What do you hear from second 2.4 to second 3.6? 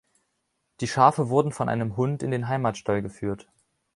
Heimatstall geführt.